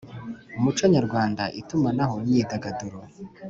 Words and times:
umuco 0.57 0.83
nyarwanda, 0.93 1.43
itumanaho, 1.61 2.13
imyidagaduro 2.19 2.97